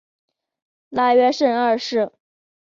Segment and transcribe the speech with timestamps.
[0.89, 2.11] 拉约什二世。